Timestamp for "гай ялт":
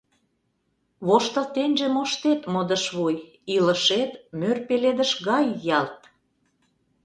5.27-5.99